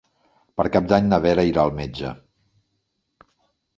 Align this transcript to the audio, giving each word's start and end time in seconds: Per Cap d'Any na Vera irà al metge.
Per 0.61 0.65
Cap 0.75 0.87
d'Any 0.93 1.11
na 1.11 1.19
Vera 1.27 1.45
irà 1.49 1.67
al 1.67 1.75
metge. 1.81 2.15